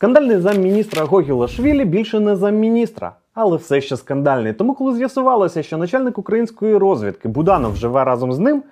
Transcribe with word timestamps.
Скандальний 0.00 0.38
замміністра 0.38 1.04
Гогілашвілі 1.04 1.84
більше 1.84 2.20
не 2.20 2.36
замміністра, 2.36 3.12
але 3.34 3.56
все 3.56 3.80
ще 3.80 3.96
скандальний. 3.96 4.52
Тому, 4.52 4.74
коли 4.74 4.94
з'ясувалося, 4.94 5.62
що 5.62 5.78
начальник 5.78 6.18
української 6.18 6.76
розвідки 6.76 7.28
Буданов 7.28 7.76
живе 7.76 8.04
разом 8.04 8.32
з 8.32 8.38
ним, 8.38 8.62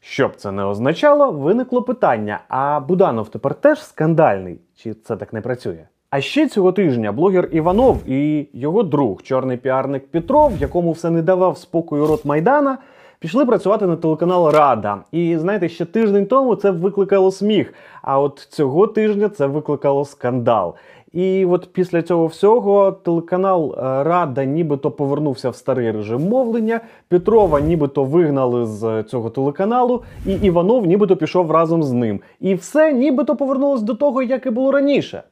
що 0.00 0.28
б 0.28 0.36
це 0.36 0.52
не 0.52 0.64
означало, 0.64 1.30
виникло 1.30 1.82
питання: 1.82 2.40
а 2.48 2.80
Буданов 2.80 3.28
тепер 3.28 3.54
теж 3.54 3.84
скандальний? 3.84 4.60
Чи 4.76 4.94
це 4.94 5.16
так 5.16 5.32
не 5.32 5.40
працює? 5.40 5.86
А 6.10 6.20
ще 6.20 6.48
цього 6.48 6.72
тижня 6.72 7.12
блогер 7.12 7.48
Іванов 7.52 8.08
і 8.08 8.48
його 8.52 8.82
друг, 8.82 9.22
чорний 9.22 9.56
піарник 9.56 10.10
Петров, 10.10 10.52
якому 10.60 10.92
все 10.92 11.10
не 11.10 11.22
давав 11.22 11.58
спокою 11.58 12.06
рот 12.06 12.24
Майдана, 12.24 12.78
пішли 13.18 13.46
працювати 13.46 13.86
на 13.86 13.96
телеканал 13.96 14.50
Рада. 14.50 14.98
І 15.12 15.36
знаєте, 15.38 15.68
ще 15.68 15.84
тиждень 15.84 16.26
тому 16.26 16.56
це 16.56 16.70
викликало 16.70 17.30
сміх. 17.30 17.74
А 18.02 18.20
от 18.20 18.38
цього 18.50 18.86
тижня 18.86 19.28
це 19.28 19.46
викликало 19.46 20.04
скандал. 20.04 20.74
І 21.12 21.44
от 21.44 21.72
після 21.72 22.02
цього 22.02 22.26
всього 22.26 22.92
телеканал 22.92 23.74
е, 23.78 23.80
Рада 24.02 24.44
нібито 24.44 24.90
повернувся 24.90 25.50
в 25.50 25.56
старий 25.56 25.90
режим 25.90 26.28
мовлення. 26.28 26.80
Петрова 27.08 27.60
нібито 27.60 28.04
вигнали 28.04 28.66
з 28.66 29.02
цього 29.02 29.30
телеканалу, 29.30 30.02
і 30.26 30.32
Іванов 30.32 30.86
нібито 30.86 31.16
пішов 31.16 31.50
разом 31.50 31.82
з 31.82 31.92
ним. 31.92 32.20
І 32.40 32.54
все 32.54 32.92
нібито 32.92 33.36
повернулось 33.36 33.82
до 33.82 33.94
того, 33.94 34.22
як 34.22 34.46
і 34.46 34.50
було 34.50 34.72
раніше. 34.72 35.22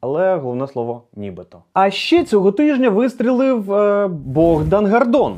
Але 0.00 0.36
головне 0.36 0.66
слово 0.66 1.02
нібито. 1.16 1.58
А 1.72 1.90
ще 1.90 2.24
цього 2.24 2.52
тижня 2.52 2.90
вистрілив 2.90 3.72
е, 3.72 4.08
Богдан 4.08 4.86
Гардон. 4.86 5.36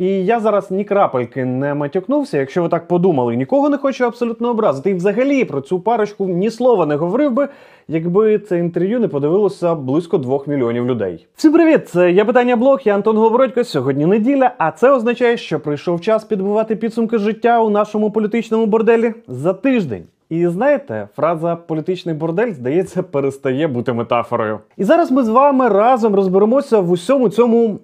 І 0.00 0.06
я 0.06 0.40
зараз 0.40 0.70
ні 0.70 0.84
крапельки 0.84 1.44
не 1.44 1.74
матюкнувся, 1.74 2.38
якщо 2.38 2.62
ви 2.62 2.68
так 2.68 2.88
подумали, 2.88 3.36
нікого 3.36 3.68
не 3.68 3.78
хочу 3.78 4.04
абсолютно 4.04 4.50
образити. 4.50 4.90
І 4.90 4.94
взагалі 4.94 5.44
про 5.44 5.60
цю 5.60 5.80
парочку 5.80 6.26
ні 6.26 6.50
слова 6.50 6.86
не 6.86 6.96
говорив 6.96 7.32
би, 7.32 7.48
якби 7.88 8.38
це 8.38 8.58
інтерв'ю 8.58 9.00
не 9.00 9.08
подивилося 9.08 9.74
близько 9.74 10.18
двох 10.18 10.46
мільйонів 10.46 10.86
людей. 10.86 11.26
Всім 11.36 11.52
привіт! 11.52 11.88
Це 11.88 12.12
я 12.12 12.24
питання 12.24 12.56
блог, 12.56 12.80
я 12.84 12.94
Антон 12.94 13.16
Говородько. 13.16 13.64
Сьогодні 13.64 14.06
неділя, 14.06 14.54
а 14.58 14.70
це 14.70 14.90
означає, 14.90 15.36
що 15.36 15.60
прийшов 15.60 16.00
час 16.00 16.24
підбивати 16.24 16.76
підсумки 16.76 17.18
життя 17.18 17.60
у 17.60 17.70
нашому 17.70 18.10
політичному 18.10 18.66
борделі 18.66 19.14
за 19.28 19.54
тиждень. 19.54 20.04
І 20.28 20.46
знаєте, 20.46 21.08
фраза 21.16 21.56
політичний 21.56 22.14
бордель, 22.14 22.52
здається, 22.52 23.02
перестає 23.02 23.68
бути 23.68 23.92
метафорою. 23.92 24.58
І 24.76 24.84
зараз 24.84 25.10
ми 25.10 25.22
з 25.22 25.28
вами 25.28 25.68
разом 25.68 26.14
розберемося 26.14 26.80
в 26.80 26.90
усьому 26.90 27.28
цьому 27.28 27.78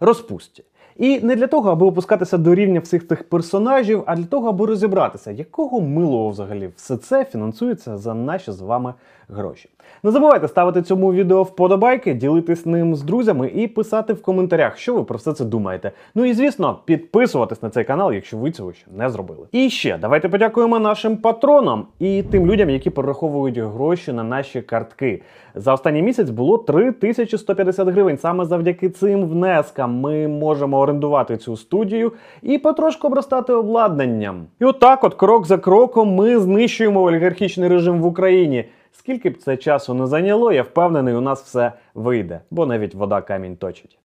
розпусті. 0.00 0.64
І 1.00 1.20
не 1.20 1.36
для 1.36 1.46
того, 1.46 1.70
аби 1.70 1.86
опускатися 1.86 2.38
до 2.38 2.54
рівня 2.54 2.80
всіх 2.80 3.04
тих 3.04 3.28
персонажів, 3.28 4.02
а 4.06 4.16
для 4.16 4.24
того, 4.24 4.48
аби 4.48 4.66
розібратися, 4.66 5.30
якого 5.30 5.80
милого 5.80 6.28
взагалі 6.28 6.70
все 6.76 6.96
це 6.96 7.24
фінансується 7.24 7.98
за 7.98 8.14
наші 8.14 8.52
з 8.52 8.60
вами 8.60 8.94
гроші. 9.32 9.68
Не 10.02 10.10
забувайте 10.10 10.48
ставити 10.48 10.82
цьому 10.82 11.12
відео 11.12 11.42
вподобайки, 11.42 12.14
ділитись 12.14 12.66
ним 12.66 12.94
з 12.94 13.02
друзями 13.02 13.48
і 13.54 13.66
писати 13.66 14.12
в 14.12 14.22
коментарях, 14.22 14.78
що 14.78 14.94
ви 14.94 15.04
про 15.04 15.16
все 15.16 15.32
це 15.32 15.44
думаєте. 15.44 15.92
Ну 16.14 16.24
і 16.24 16.32
звісно, 16.32 16.78
підписуватись 16.84 17.62
на 17.62 17.70
цей 17.70 17.84
канал, 17.84 18.12
якщо 18.12 18.36
ви 18.36 18.50
цього 18.50 18.72
ще 18.72 18.86
не 18.96 19.10
зробили. 19.10 19.46
І 19.52 19.70
ще 19.70 19.98
давайте 19.98 20.28
подякуємо 20.28 20.78
нашим 20.78 21.16
патронам 21.16 21.86
і 21.98 22.22
тим 22.22 22.46
людям, 22.46 22.70
які 22.70 22.90
перераховують 22.90 23.58
гроші 23.58 24.12
на 24.12 24.24
наші 24.24 24.62
картки. 24.62 25.22
За 25.54 25.74
останній 25.74 26.02
місяць 26.02 26.30
було 26.30 26.58
3150 26.58 27.88
гривень. 27.88 28.18
Саме 28.18 28.44
завдяки 28.44 28.88
цим 28.90 29.28
внескам 29.28 30.00
ми 30.00 30.28
можемо 30.28 30.78
орендувати 30.78 31.36
цю 31.36 31.56
студію 31.56 32.12
і 32.42 32.58
потрошку 32.58 33.06
обростати 33.06 33.52
обладнанням. 33.52 34.46
І 34.60 34.64
отак, 34.64 35.04
от 35.04 35.14
крок 35.14 35.46
за 35.46 35.58
кроком, 35.58 36.14
ми 36.14 36.38
знищуємо 36.38 37.02
олігархічний 37.02 37.68
режим 37.68 38.00
в 38.00 38.06
Україні. 38.06 38.64
Скільки 38.92 39.30
б 39.30 39.38
це 39.38 39.56
часу 39.56 39.94
не 39.94 40.06
зайняло, 40.06 40.52
я 40.52 40.62
впевнений, 40.62 41.14
у 41.14 41.20
нас 41.20 41.42
все 41.42 41.72
вийде, 41.94 42.40
бо 42.50 42.66
навіть 42.66 42.94
вода 42.94 43.22
камінь 43.22 43.56
точить. 43.56 43.98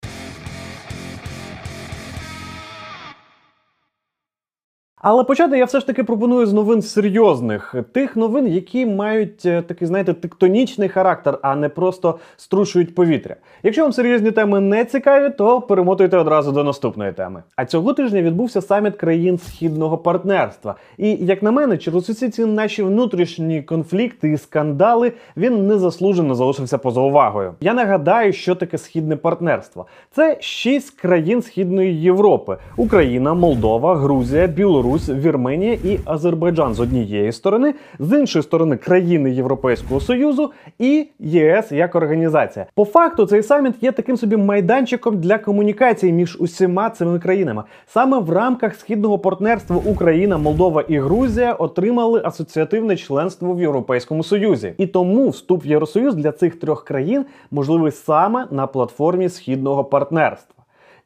Але 5.07 5.23
почати 5.23 5.57
я 5.57 5.65
все 5.65 5.79
ж 5.79 5.87
таки 5.87 6.03
пропоную 6.03 6.45
з 6.45 6.53
новин 6.53 6.81
серйозних, 6.81 7.75
тих 7.91 8.15
новин, 8.15 8.47
які 8.47 8.85
мають 8.85 9.45
е, 9.45 9.61
такий, 9.61 9.87
знаєте, 9.87 10.13
тектонічний 10.13 10.89
характер, 10.89 11.39
а 11.41 11.55
не 11.55 11.69
просто 11.69 12.19
струшують 12.37 12.95
повітря. 12.95 13.35
Якщо 13.63 13.81
вам 13.81 13.93
серйозні 13.93 14.31
теми 14.31 14.59
не 14.59 14.85
цікаві, 14.85 15.29
то 15.29 15.61
перемотуйте 15.61 16.17
одразу 16.17 16.51
до 16.51 16.63
наступної 16.63 17.11
теми. 17.11 17.43
А 17.55 17.65
цього 17.65 17.93
тижня 17.93 18.21
відбувся 18.21 18.61
саміт 18.61 18.95
країн 18.95 19.37
східного 19.37 19.97
партнерства. 19.97 20.75
І 20.97 21.09
як 21.11 21.43
на 21.43 21.51
мене, 21.51 21.77
через 21.77 22.09
усі 22.09 22.29
ці 22.29 22.45
наші 22.45 22.83
внутрішні 22.83 23.61
конфлікти 23.61 24.31
і 24.31 24.37
скандали 24.37 25.11
він 25.37 25.67
незаслужено 25.67 26.35
залишився 26.35 26.77
поза 26.77 27.01
увагою. 27.01 27.53
Я 27.61 27.73
нагадаю, 27.73 28.33
що 28.33 28.55
таке 28.55 28.77
східне 28.77 29.15
партнерство. 29.15 29.85
Це 30.11 30.37
шість 30.39 30.91
країн 31.01 31.41
Східної 31.41 32.01
Європи: 32.01 32.57
Україна, 32.77 33.33
Молдова, 33.33 33.95
Грузія, 33.95 34.47
Білорусь. 34.47 34.94
Вірменія 34.95 35.73
і 35.73 35.99
Азербайджан 36.05 36.73
з 36.73 36.79
однієї 36.79 37.31
сторони, 37.31 37.73
з 37.99 38.19
іншої 38.19 38.43
сторони 38.43 38.77
країни 38.77 39.31
Європейського 39.31 39.99
Союзу 39.99 40.51
і 40.79 41.07
ЄС 41.19 41.71
як 41.71 41.95
організація. 41.95 42.65
По 42.75 42.85
факту 42.85 43.25
цей 43.25 43.43
саміт 43.43 43.73
є 43.81 43.91
таким 43.91 44.17
собі 44.17 44.37
майданчиком 44.37 45.19
для 45.19 45.37
комунікації 45.37 46.13
між 46.13 46.37
усіма 46.39 46.89
цими 46.89 47.19
країнами. 47.19 47.63
Саме 47.87 48.19
в 48.19 48.29
рамках 48.29 48.75
східного 48.75 49.19
партнерства 49.19 49.81
Україна, 49.85 50.37
Молдова 50.37 50.81
і 50.87 50.99
Грузія 50.99 51.53
отримали 51.53 52.21
асоціативне 52.25 52.97
членство 52.97 53.53
в 53.53 53.61
Європейському 53.61 54.23
Союзі. 54.23 54.73
І 54.77 54.87
тому 54.87 55.29
вступ 55.29 55.65
в 55.65 55.67
Євросоюз 55.67 56.15
для 56.15 56.31
цих 56.31 56.55
трьох 56.55 56.83
країн 56.83 57.25
можливий 57.51 57.91
саме 57.91 58.47
на 58.51 58.67
платформі 58.67 59.29
східного 59.29 59.83
партнерства. 59.83 60.54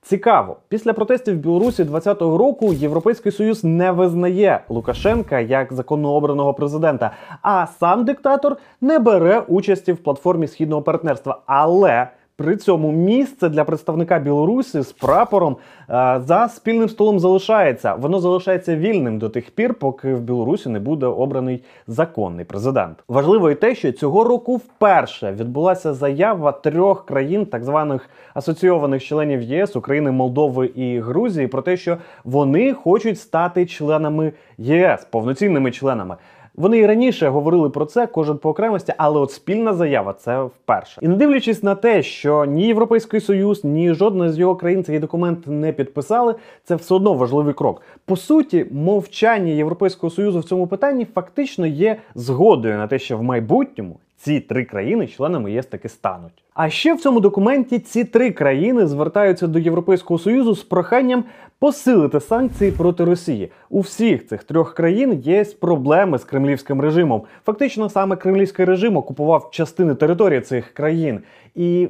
Цікаво, 0.02 0.58
після 0.70 0.94
протестів 0.94 1.36
в 1.36 1.38
Білорусі 1.38 1.84
2020 1.84 2.22
року 2.22 2.74
Європейський 2.74 3.32
Союз 3.32 3.64
не 3.64 3.92
визнає 3.92 4.64
Лукашенка 4.70 5.40
як 5.40 5.74
законообраного 5.74 6.54
президента, 6.54 7.12
а 7.42 7.68
сам 7.68 8.06
диктатор 8.06 8.58
не 8.82 9.00
бере 9.00 9.40
участі 9.40 9.92
в 9.94 9.98
платформі 9.98 10.48
східного 10.48 10.82
партнерства. 10.82 11.42
Але 11.46 12.08
при 12.40 12.58
цьому 12.58 12.92
місце 12.92 13.50
для 13.50 13.64
представника 13.64 14.20
Білорусі 14.20 14.82
з 14.82 14.92
прапором 14.92 15.58
е, 15.90 16.22
за 16.26 16.50
спільним 16.50 16.90
столом 16.90 17.20
залишається. 17.20 17.96
Воно 17.96 18.20
залишається 18.20 18.76
вільним 18.76 19.20
до 19.20 19.30
тих 19.30 19.52
пір, 19.52 19.74
поки 19.74 20.14
в 20.14 20.22
Білорусі 20.22 20.70
не 20.70 20.80
буде 20.80 21.06
обраний 21.06 21.64
законний 21.88 22.46
президент. 22.46 23.04
Важливо 23.08 23.52
і 23.52 23.56
те, 23.56 23.76
що 23.76 23.92
цього 23.92 24.24
року 24.24 24.56
вперше 24.56 25.32
відбулася 25.32 25.94
заява 25.94 26.52
трьох 26.52 27.06
країн, 27.06 27.46
так 27.46 27.64
званих 27.64 28.10
асоційованих 28.34 29.04
членів 29.04 29.42
ЄС 29.42 29.76
України, 29.76 30.12
Молдови 30.12 30.66
і 30.66 31.00
Грузії, 31.00 31.48
про 31.48 31.62
те, 31.62 31.78
що 31.78 31.98
вони 32.24 32.74
хочуть 32.74 33.20
стати 33.20 33.66
членами 33.66 34.34
ЄС, 34.58 35.08
повноцінними 35.12 35.72
членами. 35.72 36.16
Вони 36.60 36.78
і 36.78 36.86
раніше 36.86 37.30
говорили 37.30 37.70
про 37.70 37.86
це, 37.86 38.08
кожен 38.08 38.38
по 38.38 38.50
окремості, 38.50 38.94
але 38.98 39.20
от 39.20 39.32
спільна 39.32 39.74
заява 39.74 40.14
це 40.14 40.44
вперше. 40.44 41.02
І 41.04 41.08
не 41.08 41.16
дивлячись 41.16 41.64
на 41.64 41.76
те, 41.76 42.04
що 42.04 42.46
ні 42.46 42.68
Європейський 42.68 43.20
Союз, 43.20 43.64
ні 43.64 43.94
жодна 43.94 44.32
з 44.32 44.40
його 44.40 44.56
країн 44.56 44.84
цей 44.84 45.00
документ 45.00 45.48
не 45.48 45.74
підписали, 45.74 46.36
це 46.64 46.76
все 46.76 46.96
одно 46.96 47.14
важливий 47.14 47.54
крок. 47.54 47.82
По 48.06 48.16
суті, 48.16 48.66
мовчання 48.72 49.52
Європейського 49.52 50.12
союзу 50.12 50.40
в 50.40 50.44
цьому 50.44 50.68
питанні 50.68 51.06
фактично 51.06 51.68
є 51.68 51.98
згодою 52.16 52.78
на 52.78 52.88
те, 52.88 53.00
що 53.00 53.18
в 53.18 53.24
майбутньому 53.24 54.00
ці 54.20 54.40
три 54.40 54.66
країни 54.66 55.08
членами 55.08 55.52
ЄС 55.52 55.66
таки 55.66 55.90
стануть. 55.90 56.44
А 56.54 56.70
ще 56.70 56.94
в 56.94 57.02
цьому 57.02 57.20
документі 57.20 57.80
ці 57.80 58.04
три 58.04 58.32
країни 58.32 58.88
звертаються 58.88 59.48
до 59.48 59.60
Європейського 59.60 60.20
союзу 60.20 60.56
з 60.56 60.64
проханням 60.64 61.24
посилити 61.60 62.20
санкції 62.20 62.72
проти 62.72 63.06
Росії. 63.06 63.52
У 63.70 63.80
всіх 63.80 64.28
цих 64.28 64.44
трьох 64.44 64.74
країн 64.74 65.14
є 65.14 65.46
проблеми 65.60 66.18
з 66.18 66.24
кремлівським 66.24 66.82
режимом. 66.82 67.22
Фактично, 67.46 67.90
саме 67.90 68.16
кремлівський 68.16 68.66
режим 68.66 68.98
окупував 68.98 69.50
частини 69.52 69.96
території 69.96 70.42
цих 70.42 70.74
країн. 70.74 71.20
І 71.56 71.90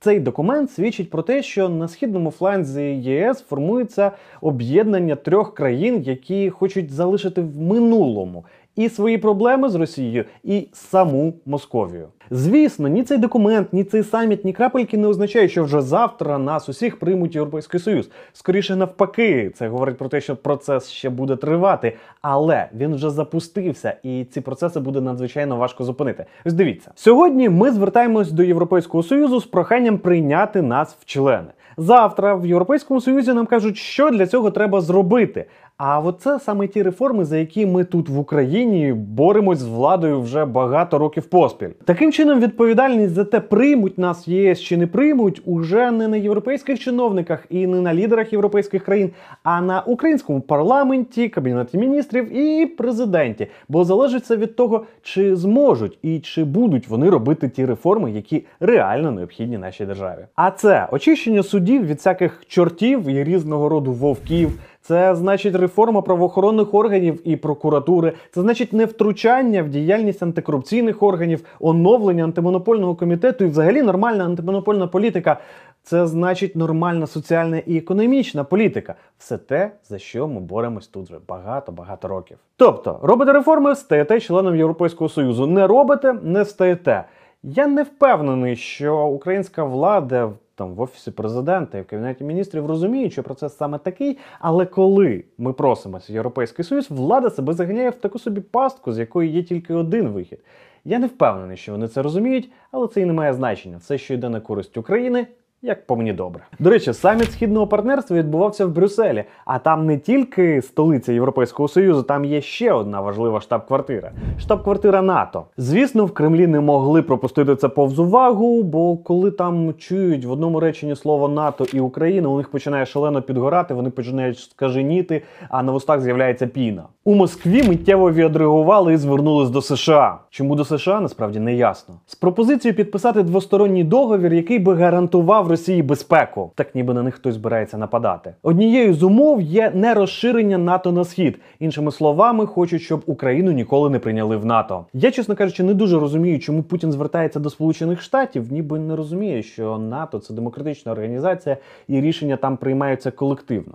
цей 0.00 0.20
документ 0.20 0.70
свідчить 0.70 1.10
про 1.10 1.22
те, 1.22 1.42
що 1.42 1.68
на 1.68 1.88
східному 1.88 2.30
фланзі 2.30 2.82
ЄС 2.82 3.40
формується 3.40 4.12
об'єднання 4.40 5.16
трьох 5.16 5.54
країн, 5.54 6.02
які 6.02 6.50
хочуть 6.50 6.90
залишити 6.90 7.40
в 7.40 7.60
минулому 7.60 8.44
і 8.76 8.88
свої 8.88 9.18
проблеми 9.18 9.68
з 9.68 9.74
Росією, 9.74 10.24
і 10.44 10.68
саму 10.72 11.34
Московію. 11.46 12.08
Звісно, 12.30 12.88
ні 12.88 13.02
цей 13.02 13.18
документ, 13.18 13.72
ні 13.72 13.84
цей 13.84 14.02
саміт, 14.02 14.44
ні 14.44 14.52
крапельки 14.52 14.98
не 14.98 15.08
означає, 15.08 15.48
що 15.48 15.64
вже 15.64 15.80
завтра 15.80 16.38
нас 16.38 16.68
усіх 16.68 16.98
приймуть 16.98 17.34
Європейський 17.34 17.80
Союз. 17.80 18.10
Скоріше 18.32 18.76
навпаки, 18.76 19.50
це 19.54 19.68
говорить 19.68 19.98
про 19.98 20.08
те, 20.08 20.20
що 20.20 20.36
процес 20.36 20.90
ще 20.90 21.10
буде 21.10 21.36
тривати, 21.36 21.96
але 22.22 22.68
він 22.74 22.94
вже 22.94 23.10
запустився, 23.10 23.96
і 24.02 24.24
ці 24.24 24.40
процеси 24.40 24.80
буде 24.80 25.00
надзвичайно 25.00 25.56
важко 25.56 25.84
зупинити. 25.84 26.24
Ось 26.44 26.52
дивіться, 26.52 26.90
сьогодні 26.94 27.48
ми 27.48 27.70
звертаємось 27.70 28.32
до 28.32 28.42
Європейського 28.42 29.02
союзу 29.02 29.40
з 29.40 29.46
проханням 29.46 29.98
прийняти 29.98 30.62
нас 30.62 30.96
в 31.00 31.04
члени. 31.04 31.48
Завтра 31.76 32.34
в 32.34 32.46
Європейському 32.46 33.00
Союзі 33.00 33.32
нам 33.32 33.46
кажуть, 33.46 33.76
що 33.76 34.10
для 34.10 34.26
цього 34.26 34.50
треба 34.50 34.80
зробити. 34.80 35.44
А 35.78 36.00
от 36.00 36.20
це 36.20 36.40
саме 36.40 36.66
ті 36.66 36.82
реформи, 36.82 37.24
за 37.24 37.36
які 37.38 37.66
ми 37.66 37.84
тут 37.84 38.08
в 38.08 38.18
Україні 38.18 38.92
боремось 38.92 39.58
з 39.58 39.66
владою 39.66 40.20
вже 40.20 40.44
багато 40.44 40.98
років 40.98 41.26
поспіль. 41.26 41.68
Таким 41.84 42.12
чином, 42.12 42.40
відповідальність 42.40 43.14
за 43.14 43.24
те, 43.24 43.40
приймуть 43.40 43.98
нас 43.98 44.28
ЄС 44.28 44.60
чи 44.60 44.76
не 44.76 44.86
приймуть, 44.86 45.42
уже 45.44 45.90
не 45.90 46.08
на 46.08 46.16
європейських 46.16 46.80
чиновниках 46.80 47.46
і 47.50 47.66
не 47.66 47.80
на 47.80 47.94
лідерах 47.94 48.32
європейських 48.32 48.84
країн, 48.84 49.10
а 49.42 49.60
на 49.60 49.80
українському 49.80 50.40
парламенті, 50.40 51.28
кабінеті 51.28 51.78
міністрів 51.78 52.36
і 52.36 52.66
президенті. 52.66 53.46
Бо 53.68 53.84
залежить 53.84 54.26
це 54.26 54.36
від 54.36 54.56
того, 54.56 54.84
чи 55.02 55.36
зможуть 55.36 55.98
і 56.02 56.20
чи 56.20 56.44
будуть 56.44 56.88
вони 56.88 57.10
робити 57.10 57.48
ті 57.48 57.66
реформи, 57.66 58.10
які 58.10 58.44
реально 58.60 59.10
необхідні 59.10 59.58
нашій 59.58 59.84
державі. 59.86 60.20
А 60.34 60.50
це 60.50 60.88
очищення 60.92 61.42
судів 61.42 61.86
від 61.86 61.96
всяких 61.96 62.42
чортів 62.46 63.08
і 63.08 63.24
різного 63.24 63.68
роду 63.68 63.92
вовків. 63.92 64.58
Це 64.86 65.14
значить 65.14 65.54
реформа 65.54 66.02
правоохоронних 66.02 66.74
органів 66.74 67.20
і 67.24 67.36
прокуратури. 67.36 68.12
Це 68.34 68.40
значить 68.40 68.72
не 68.72 68.84
втручання 68.84 69.62
в 69.62 69.68
діяльність 69.68 70.22
антикорупційних 70.22 71.02
органів, 71.02 71.44
оновлення 71.60 72.24
антимонопольного 72.24 72.94
комітету 72.94 73.44
і 73.44 73.48
взагалі 73.48 73.82
нормальна 73.82 74.24
антимонопольна 74.24 74.86
політика. 74.86 75.40
Це 75.82 76.06
значить 76.06 76.56
нормальна 76.56 77.06
соціальна 77.06 77.58
і 77.58 77.76
економічна 77.76 78.44
політика. 78.44 78.94
Все 79.18 79.38
те, 79.38 79.70
за 79.84 79.98
що 79.98 80.28
ми 80.28 80.40
боремось 80.40 80.86
тут 80.86 81.06
вже 81.06 81.18
багато-багато 81.28 82.08
років. 82.08 82.38
Тобто, 82.56 82.98
робите 83.02 83.32
реформи, 83.32 83.74
стаєте 83.74 84.20
членом 84.20 84.56
Європейського 84.56 85.08
Союзу. 85.08 85.46
Не 85.46 85.66
робите, 85.66 86.12
не 86.22 86.44
стаєте. 86.44 87.04
Я 87.42 87.66
не 87.66 87.82
впевнений, 87.82 88.56
що 88.56 89.06
українська 89.06 89.64
влада 89.64 90.32
там 90.56 90.74
в 90.74 90.80
офісі 90.80 91.10
президента 91.10 91.78
і 91.78 91.82
в 91.82 91.86
кабінеті 91.86 92.24
міністрів 92.24 92.66
розуміють, 92.66 93.12
що 93.12 93.22
процес 93.22 93.56
саме 93.56 93.78
такий. 93.78 94.18
Але 94.40 94.66
коли 94.66 95.24
ми 95.38 95.52
просимося 95.52 96.12
Європейський 96.12 96.64
Союз, 96.64 96.90
влада 96.90 97.30
себе 97.30 97.52
заганяє 97.52 97.90
в 97.90 97.96
таку 97.96 98.18
собі 98.18 98.40
пастку, 98.40 98.92
з 98.92 98.98
якої 98.98 99.30
є 99.30 99.42
тільки 99.42 99.74
один 99.74 100.08
вихід. 100.08 100.38
Я 100.84 100.98
не 100.98 101.06
впевнений, 101.06 101.56
що 101.56 101.72
вони 101.72 101.88
це 101.88 102.02
розуміють, 102.02 102.50
але 102.70 102.88
це 102.88 103.00
і 103.00 103.04
не 103.04 103.12
має 103.12 103.34
значення. 103.34 103.76
Все, 103.76 103.98
що 103.98 104.14
йде 104.14 104.28
на 104.28 104.40
користь 104.40 104.76
України, 104.76 105.26
як 105.66 105.86
по 105.86 105.96
мені 105.96 106.12
добре. 106.12 106.42
До 106.58 106.70
речі, 106.70 106.92
саміт 106.92 107.32
східного 107.32 107.66
партнерства 107.66 108.16
відбувався 108.16 108.66
в 108.66 108.70
Брюсселі, 108.70 109.24
а 109.44 109.58
там 109.58 109.86
не 109.86 109.98
тільки 109.98 110.62
столиця 110.62 111.12
Європейського 111.12 111.68
Союзу, 111.68 112.02
там 112.02 112.24
є 112.24 112.40
ще 112.40 112.72
одна 112.72 113.00
важлива 113.00 113.40
штаб-квартира 113.40 114.10
штаб-квартира 114.38 115.02
НАТО. 115.02 115.44
Звісно, 115.56 116.04
в 116.04 116.12
Кремлі 116.12 116.46
не 116.46 116.60
могли 116.60 117.02
пропустити 117.02 117.56
це 117.56 117.68
повз 117.68 117.98
увагу, 117.98 118.62
бо 118.62 118.96
коли 118.96 119.30
там 119.30 119.74
чують 119.78 120.24
в 120.24 120.30
одному 120.30 120.60
реченні 120.60 120.96
слово 120.96 121.28
НАТО 121.28 121.66
і 121.72 121.80
Україна, 121.80 122.28
у 122.28 122.36
них 122.36 122.50
починає 122.50 122.86
шалено 122.86 123.22
підгорати, 123.22 123.74
вони 123.74 123.90
починають 123.90 124.38
скаженіти, 124.38 125.22
а 125.48 125.62
на 125.62 125.72
вустах 125.72 126.00
з'являється 126.00 126.46
піна. 126.46 126.82
У 127.04 127.14
Москві 127.14 127.62
миттєво 127.68 128.12
відреагували 128.12 128.92
і 128.92 128.96
звернулись 128.96 129.50
до 129.50 129.62
США. 129.62 130.18
Чому 130.30 130.56
до 130.56 130.64
США 130.64 131.00
насправді 131.00 131.40
не 131.40 131.54
ясно. 131.54 131.94
З 132.06 132.14
пропозицією 132.14 132.76
підписати 132.76 133.22
двосторонній 133.22 133.84
договір, 133.84 134.34
який 134.34 134.58
би 134.58 134.74
гарантував 134.74 135.48
Росії 135.56 135.82
безпеку, 135.82 136.50
так 136.54 136.74
ніби 136.74 136.94
на 136.94 137.02
них 137.02 137.14
хтось 137.14 137.34
збирається 137.34 137.78
нападати. 137.78 138.34
Однією 138.42 138.94
з 138.94 139.02
умов 139.02 139.40
є 139.42 139.70
не 139.74 139.94
розширення 139.94 140.58
НАТО 140.58 140.92
на 140.92 141.04
схід. 141.04 141.38
Іншими 141.58 141.92
словами, 141.92 142.46
хочуть, 142.46 142.82
щоб 142.82 143.02
Україну 143.06 143.52
ніколи 143.52 143.90
не 143.90 143.98
прийняли 143.98 144.36
в 144.36 144.44
НАТО. 144.44 144.84
Я, 144.92 145.10
чесно 145.10 145.36
кажучи, 145.36 145.62
не 145.62 145.74
дуже 145.74 145.98
розумію, 145.98 146.38
чому 146.38 146.62
Путін 146.62 146.92
звертається 146.92 147.40
до 147.40 147.50
Сполучених 147.50 148.02
Штатів, 148.02 148.52
ніби 148.52 148.78
не 148.78 148.96
розуміє, 148.96 149.42
що 149.42 149.78
НАТО 149.78 150.18
це 150.18 150.34
демократична 150.34 150.92
організація, 150.92 151.56
і 151.88 152.00
рішення 152.00 152.36
там 152.36 152.56
приймаються 152.56 153.10
колективно. 153.10 153.74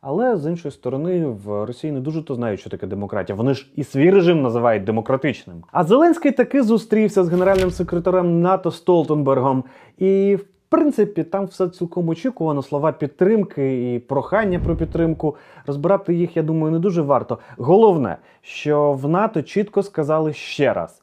Але 0.00 0.36
з 0.36 0.46
іншої 0.50 0.72
сторони, 0.72 1.26
в 1.26 1.64
Росії 1.64 1.92
не 1.92 2.00
дуже 2.00 2.22
то 2.22 2.34
знають, 2.34 2.60
що 2.60 2.70
таке 2.70 2.86
демократія. 2.86 3.36
Вони 3.36 3.54
ж 3.54 3.66
і 3.76 3.84
свій 3.84 4.10
режим 4.10 4.42
називають 4.42 4.84
демократичним. 4.84 5.56
А 5.72 5.84
Зеленський 5.84 6.32
таки 6.32 6.62
зустрівся 6.62 7.24
з 7.24 7.28
генеральним 7.28 7.70
секретарем 7.70 8.40
НАТО 8.40 8.70
Столтенбергом. 8.70 9.64
І 9.98 10.36
в 10.36 10.53
принципі 10.74 11.24
там 11.24 11.46
все 11.46 11.68
цілком 11.68 12.08
очікувано. 12.08 12.62
Слова 12.62 12.92
підтримки 12.92 13.94
і 13.94 13.98
прохання 13.98 14.60
про 14.64 14.76
підтримку. 14.76 15.36
Розбирати 15.66 16.14
їх, 16.14 16.36
я 16.36 16.42
думаю, 16.42 16.72
не 16.72 16.78
дуже 16.78 17.02
варто. 17.02 17.38
Головне, 17.58 18.16
що 18.42 18.92
в 18.92 19.08
НАТО 19.08 19.42
чітко 19.42 19.82
сказали 19.82 20.32
ще 20.32 20.72
раз. 20.72 21.02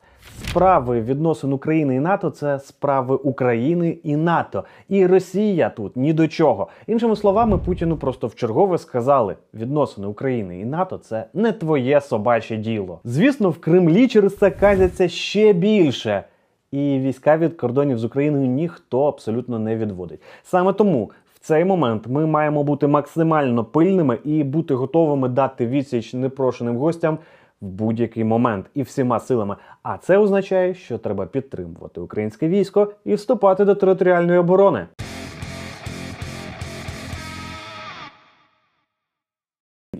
Справи 0.49 1.01
відносин 1.01 1.53
України 1.53 1.95
і 1.95 1.99
НАТО 1.99 2.29
це 2.29 2.59
справи 2.59 3.15
України 3.15 3.97
і 4.03 4.15
НАТО. 4.15 4.63
І 4.89 5.07
Росія 5.07 5.69
тут 5.69 5.95
ні 5.95 6.13
до 6.13 6.27
чого. 6.27 6.67
Іншими 6.87 7.15
словами, 7.15 7.57
Путіну 7.57 7.97
просто 7.97 8.27
вчергове 8.27 8.77
сказали: 8.77 9.35
відносини 9.53 10.07
України 10.07 10.59
і 10.59 10.65
НАТО 10.65 10.97
це 10.97 11.25
не 11.33 11.51
твоє 11.51 12.01
собаче 12.01 12.57
діло. 12.57 12.99
Звісно, 13.03 13.49
в 13.49 13.59
Кремлі 13.59 14.07
через 14.07 14.37
це 14.37 14.51
казяться 14.51 15.07
ще 15.07 15.53
більше. 15.53 16.23
І 16.71 16.99
війська 16.99 17.37
від 17.37 17.53
кордонів 17.53 17.97
з 17.97 18.03
Україною 18.03 18.47
ніхто 18.47 19.03
абсолютно 19.07 19.59
не 19.59 19.75
відводить. 19.75 20.21
Саме 20.43 20.73
тому 20.73 21.11
в 21.35 21.39
цей 21.39 21.65
момент 21.65 22.07
ми 22.07 22.25
маємо 22.25 22.63
бути 22.63 22.87
максимально 22.87 23.63
пильними 23.63 24.17
і 24.23 24.43
бути 24.43 24.73
готовими 24.73 25.29
дати 25.29 25.67
відсіч 25.67 26.13
непрошеним 26.13 26.77
гостям 26.77 27.17
в 27.61 27.67
будь-який 27.67 28.23
момент 28.23 28.65
і 28.73 28.81
всіма 28.81 29.19
силами. 29.19 29.55
А 29.83 29.97
це 29.97 30.17
означає, 30.17 30.73
що 30.73 30.97
треба 30.97 31.25
підтримувати 31.25 32.01
українське 32.01 32.47
військо 32.47 32.91
і 33.05 33.15
вступати 33.15 33.65
до 33.65 33.75
територіальної 33.75 34.39
оборони. 34.39 34.87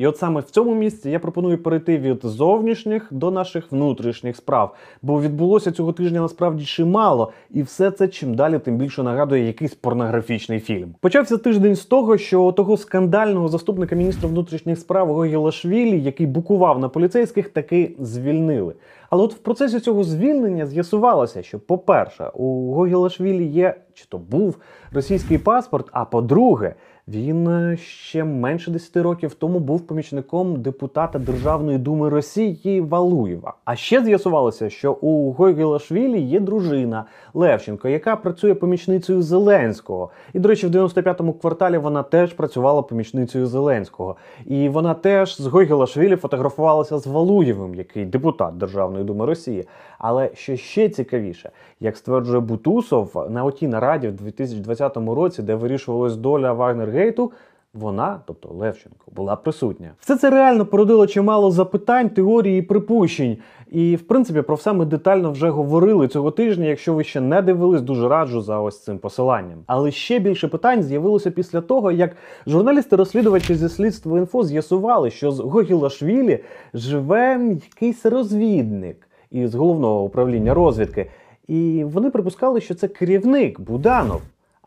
І 0.02 0.08
от 0.08 0.18
саме 0.18 0.42
в 0.42 0.44
цьому 0.44 0.76
місці 0.76 1.10
я 1.10 1.20
пропоную 1.20 1.58
перейти 1.58 1.98
від 1.98 2.20
зовнішніх 2.24 3.08
до 3.12 3.32
наших 3.32 3.72
внутрішніх 3.72 4.36
справ, 4.36 4.76
бо 5.02 5.22
відбулося 5.22 5.72
цього 5.72 5.94
тижня 5.94 6.22
насправді 6.22 6.66
чимало, 6.66 7.32
і 7.52 7.64
все 7.64 7.92
це 7.92 8.08
чим 8.08 8.36
далі, 8.36 8.60
тим 8.60 8.78
більше 8.78 9.04
нагадує 9.04 9.48
якийсь 9.48 9.76
порнографічний 9.76 10.60
фільм. 10.60 10.96
Почався 11.00 11.38
тиждень 11.38 11.76
з 11.76 11.86
того, 11.86 12.18
що 12.18 12.52
того 12.52 12.78
скандального 12.78 13.48
заступника 13.48 13.96
міністра 13.96 14.30
внутрішніх 14.30 14.80
справ 14.80 15.08
Гогілашвілі, 15.08 16.02
який 16.02 16.28
букував 16.28 16.80
на 16.80 16.90
поліцейських, 16.90 17.50
таки 17.50 17.96
звільнили. 18.00 18.74
Але 19.10 19.24
от 19.24 19.34
в 19.34 19.38
процесі 19.38 19.80
цього 19.80 20.04
звільнення 20.04 20.66
з'ясувалося, 20.66 21.44
що, 21.44 21.60
по-перше, 21.60 22.32
у 22.34 22.74
Гогілашвілі 22.74 23.46
є 23.46 23.76
чи 23.94 24.06
то 24.10 24.18
був 24.18 24.58
російський 24.94 25.38
паспорт, 25.38 25.88
а 25.92 26.06
по-друге, 26.06 26.76
він 27.12 27.48
е, 27.48 27.78
ще 27.78 28.24
менше 28.24 28.72
10 28.72 28.98
років 28.98 29.34
тому 29.34 29.60
був 29.60 29.82
помічником 29.82 30.62
депутата 30.62 31.20
Державної 31.20 31.78
думи 31.78 32.10
Росії 32.10 32.82
Валуєва. 32.82 33.54
А 33.66 33.76
ще 33.76 34.04
з'ясувалося, 34.04 34.70
що 34.70 34.94
у 34.94 35.32
Гойгелашвілі 35.32 36.22
є 36.22 36.40
дружина 36.40 37.06
Левченко, 37.34 37.90
яка 37.90 38.16
працює 38.16 38.54
помічницею 38.54 39.22
Зеленського. 39.22 40.10
І, 40.34 40.40
до 40.40 40.50
речі, 40.50 40.68
в 40.68 40.72
95-му 40.72 41.34
кварталі 41.34 41.78
вона 41.78 42.04
теж 42.04 42.34
працювала 42.34 42.82
помічницею 42.82 43.46
Зеленського. 43.46 44.16
І 44.46 44.70
вона 44.70 44.94
теж 44.94 45.42
з 45.42 45.46
Гойгелашвілі 45.46 46.16
фотографувалася 46.16 46.98
з 46.98 47.08
Валуєвим, 47.08 47.76
який 47.76 48.06
депутат 48.06 48.58
Державної 48.58 49.06
думи 49.06 49.26
Росії. 49.26 49.68
Але 50.00 50.30
що 50.34 50.56
ще 50.56 50.90
цікавіше, 50.90 51.50
як 51.80 51.98
стверджує 51.98 52.40
Бутусов 52.40 53.28
на 53.30 53.44
отій 53.44 53.68
нараді 53.68 54.08
в 54.08 54.12
2020 54.12 54.98
році, 54.98 55.44
де 55.44 55.56
вирішувалась 55.56 56.16
доля 56.16 56.54
Вагнергейту, 57.02 57.32
вона, 57.74 58.20
тобто 58.28 58.50
Левченко, 58.50 59.12
була 59.12 59.36
присутня. 59.36 59.92
Все 60.00 60.18
це 60.18 60.30
реально 60.30 60.66
породило 60.66 61.08
чимало 61.08 61.52
запитань, 61.52 62.10
теорій 62.10 62.58
і 62.58 62.62
припущень. 62.62 63.38
І 63.72 63.96
в 63.96 64.02
принципі 64.02 64.42
про 64.42 64.56
все 64.56 64.74
ми 64.74 64.86
детально 64.86 65.32
вже 65.32 65.50
говорили 65.50 66.08
цього 66.08 66.32
тижня. 66.32 66.66
Якщо 66.66 66.94
ви 66.94 67.04
ще 67.04 67.22
не 67.22 67.42
дивились, 67.42 67.82
дуже 67.82 68.08
раджу 68.08 68.42
за 68.42 68.60
ось 68.60 68.84
цим 68.84 69.00
посиланням. 69.00 69.60
Але 69.68 69.92
ще 69.92 70.20
більше 70.20 70.48
питань 70.48 70.84
з'явилося 70.84 71.32
після 71.32 71.62
того, 71.62 71.92
як 71.92 72.16
журналісти-розслідувачі 72.48 73.56
зі 73.56 73.70
слідства 73.70 74.18
інфо 74.18 74.44
з'ясували, 74.44 75.12
що 75.12 75.32
з 75.32 75.40
Гогілашвілі 75.40 76.44
живе 76.74 77.58
якийсь 77.66 78.06
розвідник 78.06 79.08
із 79.32 79.56
головного 79.56 80.04
управління 80.04 80.54
розвідки. 80.54 81.12
І 81.48 81.84
вони 81.84 82.10
припускали, 82.10 82.62
що 82.62 82.76
це 82.76 82.88
керівник 82.88 83.60
Буданов. 83.60 84.22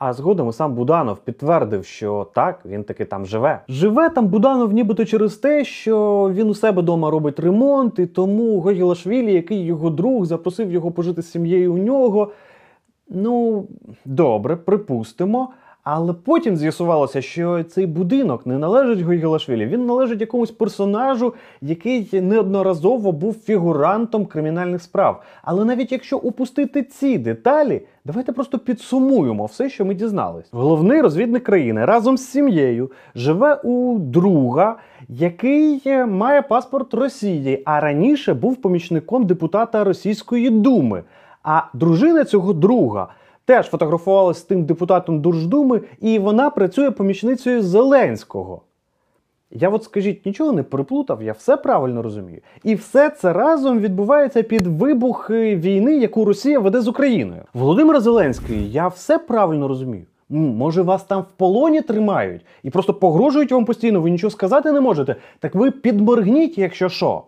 А 0.06 0.12
згодом 0.12 0.48
і 0.48 0.52
сам 0.52 0.74
Буданов 0.74 1.18
підтвердив, 1.18 1.84
що 1.84 2.26
так, 2.34 2.60
він 2.64 2.84
таки 2.84 3.04
там 3.04 3.26
живе. 3.26 3.60
Живе 3.68 4.10
там 4.10 4.26
Буданов 4.26 4.72
нібито 4.72 5.04
через 5.04 5.36
те, 5.36 5.64
що 5.64 6.30
він 6.34 6.50
у 6.50 6.54
себе 6.54 6.82
вдома 6.82 7.10
робить 7.10 7.40
ремонт, 7.40 7.98
і 7.98 8.06
тому 8.06 8.60
Гогілашвілі, 8.60 9.32
який 9.32 9.64
його 9.64 9.90
друг, 9.90 10.24
запросив 10.24 10.72
його 10.72 10.92
пожити 10.92 11.22
з 11.22 11.30
сім'єю 11.30 11.74
у 11.74 11.78
нього. 11.78 12.32
Ну, 13.08 13.66
добре, 14.04 14.56
припустимо. 14.56 15.48
Але 15.84 16.12
потім 16.12 16.56
з'ясувалося, 16.56 17.22
що 17.22 17.62
цей 17.62 17.86
будинок 17.86 18.46
не 18.46 18.58
належить 18.58 19.00
Гойгелашвілі, 19.00 19.66
він 19.66 19.86
належить 19.86 20.20
якомусь 20.20 20.50
персонажу, 20.50 21.34
який 21.62 22.20
неодноразово 22.20 23.12
був 23.12 23.34
фігурантом 23.34 24.26
кримінальних 24.26 24.82
справ. 24.82 25.22
Але 25.42 25.64
навіть 25.64 25.92
якщо 25.92 26.18
упустити 26.18 26.82
ці 26.82 27.18
деталі, 27.18 27.82
давайте 28.04 28.32
просто 28.32 28.58
підсумуємо 28.58 29.46
все, 29.46 29.70
що 29.70 29.84
ми 29.84 29.94
дізнались. 29.94 30.46
Головний 30.52 31.00
розвідник 31.00 31.44
країни 31.44 31.84
разом 31.84 32.18
з 32.18 32.30
сім'єю 32.30 32.90
живе 33.14 33.54
у 33.54 33.98
друга, 33.98 34.76
який 35.08 35.82
е, 35.86 36.06
має 36.06 36.42
паспорт 36.42 36.94
Росії, 36.94 37.62
а 37.64 37.80
раніше 37.80 38.34
був 38.34 38.56
помічником 38.56 39.26
депутата 39.26 39.84
Російської 39.84 40.50
думи. 40.50 41.02
А 41.42 41.62
дружина 41.74 42.24
цього 42.24 42.52
друга 42.52 43.08
теж 43.44 43.66
фотографувалася 43.66 44.40
з 44.40 44.42
тим 44.42 44.64
депутатом 44.64 45.20
Держдуми, 45.20 45.80
і 46.00 46.18
вона 46.18 46.50
працює 46.50 46.90
помічницею 46.90 47.62
Зеленського. 47.62 48.62
Я 49.50 49.68
от 49.68 49.84
скажіть, 49.84 50.26
нічого 50.26 50.52
не 50.52 50.62
переплутав, 50.62 51.22
я 51.22 51.32
все 51.32 51.56
правильно 51.56 52.02
розумію. 52.02 52.40
І 52.64 52.74
все 52.74 53.10
це 53.10 53.32
разом 53.32 53.80
відбувається 53.80 54.42
під 54.42 54.66
вибухи 54.66 55.56
війни, 55.56 55.96
яку 55.96 56.24
Росія 56.24 56.58
веде 56.58 56.80
з 56.80 56.88
Україною. 56.88 57.42
Володимир 57.54 58.00
Зеленський, 58.00 58.72
я 58.72 58.88
все 58.88 59.18
правильно 59.18 59.68
розумію. 59.68 60.04
Може, 60.28 60.82
вас 60.82 61.04
там 61.04 61.22
в 61.22 61.26
полоні 61.36 61.80
тримають 61.80 62.42
і 62.62 62.70
просто 62.70 62.94
погрожують 62.94 63.52
вам 63.52 63.64
постійно, 63.64 64.00
ви 64.00 64.10
нічого 64.10 64.30
сказати 64.30 64.72
не 64.72 64.80
можете. 64.80 65.16
Так 65.38 65.54
ви 65.54 65.70
підморгніть, 65.70 66.58
якщо 66.58 66.88
що. 66.88 67.22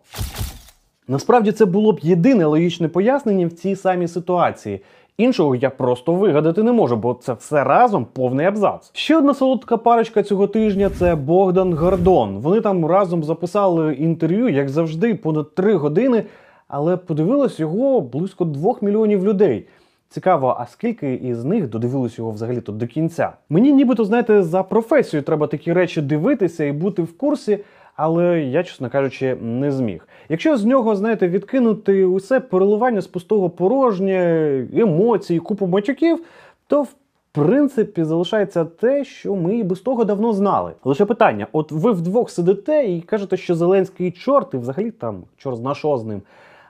Насправді 1.08 1.52
це 1.52 1.64
було 1.64 1.92
б 1.92 1.98
єдине 2.02 2.46
логічне 2.46 2.88
пояснення 2.88 3.46
в 3.46 3.52
цій 3.52 3.76
самій 3.76 4.08
ситуації. 4.08 4.80
Іншого 5.18 5.54
я 5.54 5.70
просто 5.70 6.12
вигадати 6.12 6.62
не 6.62 6.72
можу, 6.72 6.96
бо 6.96 7.14
це 7.14 7.32
все 7.32 7.64
разом 7.64 8.06
повний 8.12 8.46
абзац. 8.46 8.90
Ще 8.92 9.16
одна 9.16 9.34
солодка 9.34 9.76
парочка 9.76 10.22
цього 10.22 10.46
тижня 10.46 10.90
це 10.90 11.14
Богдан 11.14 11.74
Гордон. 11.74 12.38
Вони 12.38 12.60
там 12.60 12.86
разом 12.86 13.24
записали 13.24 13.94
інтерв'ю, 13.94 14.48
як 14.48 14.68
завжди, 14.68 15.14
понад 15.14 15.54
три 15.54 15.74
години, 15.74 16.24
але 16.68 16.96
подивилось 16.96 17.60
його 17.60 18.00
близько 18.00 18.44
двох 18.44 18.82
мільйонів 18.82 19.24
людей. 19.24 19.66
Цікаво, 20.08 20.56
а 20.58 20.66
скільки 20.66 21.14
із 21.14 21.44
них 21.44 21.68
додивились 21.68 22.18
його 22.18 22.30
взагалі 22.30 22.60
то 22.60 22.72
до 22.72 22.86
кінця? 22.86 23.32
Мені 23.48 23.72
нібито, 23.72 24.04
знаєте, 24.04 24.42
за 24.42 24.62
професію 24.62 25.22
треба 25.22 25.46
такі 25.46 25.72
речі 25.72 26.02
дивитися 26.02 26.64
і 26.64 26.72
бути 26.72 27.02
в 27.02 27.18
курсі, 27.18 27.58
але 27.96 28.40
я, 28.40 28.64
чесно 28.64 28.90
кажучи, 28.90 29.34
не 29.34 29.72
зміг. 29.72 30.08
Якщо 30.28 30.56
з 30.56 30.64
нього, 30.64 30.96
знаєте, 30.96 31.28
відкинути 31.28 32.04
усе 32.04 32.40
переливання 32.40 33.00
з 33.00 33.06
пустого 33.06 33.50
порожнє, 33.50 34.66
емоції, 34.74 35.40
купу 35.40 35.66
матюків, 35.66 36.24
то 36.66 36.82
в 36.82 36.94
принципі 37.32 38.04
залишається 38.04 38.64
те, 38.64 39.04
що 39.04 39.36
ми 39.36 39.56
і 39.56 39.62
без 39.62 39.80
того 39.80 40.04
давно 40.04 40.32
знали. 40.32 40.72
Лише 40.84 41.04
питання: 41.04 41.46
от 41.52 41.72
ви 41.72 41.92
вдвох 41.92 42.30
сидите 42.30 42.86
і 42.86 43.00
кажете, 43.00 43.36
що 43.36 43.54
Зеленський 43.54 44.10
чорт, 44.10 44.54
і 44.54 44.56
взагалі 44.56 44.90
там 44.90 45.22
чорт 45.36 45.56
зна 45.56 45.74
що 45.74 45.98
з 45.98 46.04
ним. 46.04 46.22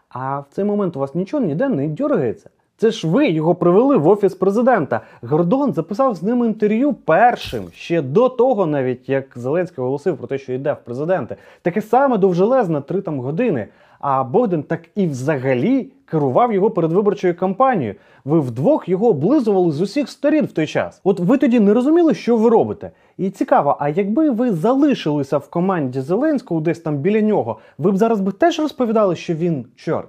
А 0.09 0.38
в 0.38 0.47
цей 0.50 0.64
момент 0.64 0.97
у 0.97 1.00
вас 1.00 1.14
нічого 1.14 1.45
ніде 1.45 1.68
не 1.68 1.88
дергається. 1.88 2.50
Це 2.78 2.90
ж 2.90 3.09
ви 3.09 3.28
його 3.28 3.54
привели 3.54 3.97
в 3.97 4.09
офіс 4.09 4.35
президента. 4.35 5.00
Гордон 5.23 5.73
записав 5.73 6.14
з 6.14 6.23
ним 6.23 6.45
інтерв'ю 6.45 6.92
першим 6.92 7.64
ще 7.73 8.02
до 8.02 8.28
того, 8.28 8.66
навіть 8.66 9.09
як 9.09 9.25
Зеленський 9.35 9.83
оголосив 9.83 10.16
про 10.16 10.26
те, 10.26 10.38
що 10.38 10.52
йде 10.52 10.73
в 10.73 10.85
президенти. 10.85 11.37
Таке 11.62 11.83
саме 11.83 12.18
довжелезне 12.18 12.80
три 12.80 13.00
там 13.00 13.21
години. 13.21 13.68
А 14.00 14.25
Богдан 14.25 14.62
так 14.62 14.80
і 14.95 15.06
взагалі 15.06 15.92
керував 16.04 16.52
його 16.52 16.71
передвиборчою 16.71 17.37
кампанією. 17.37 17.95
Ви 18.25 18.40
вдвох 18.40 18.88
його 18.88 19.09
облизували 19.09 19.73
з 19.73 19.80
усіх 19.80 20.09
сторін 20.09 20.45
в 20.45 20.52
той 20.52 20.66
час. 20.66 21.00
От 21.04 21.21
ви 21.21 21.38
тоді 21.38 21.61
не 21.61 21.75
розуміли, 21.75 22.14
що 22.14 22.37
ви 22.37 22.50
робите. 22.50 22.90
І 23.18 23.30
цікаво, 23.30 23.76
а 23.80 23.88
якби 23.88 24.30
ви 24.30 24.52
залишилися 24.52 25.38
в 25.38 25.50
команді 25.50 26.00
Зеленського 26.00 26.61
десь 26.61 26.80
там 26.80 26.97
біля 26.97 27.21
нього, 27.21 27.59
ви 27.78 27.92
б 27.92 27.97
зараз 27.97 28.21
би 28.21 28.33
теж 28.33 28.61
розповідали, 28.61 29.16
що 29.16 29.35
він 29.35 29.66
чорт. 29.76 30.09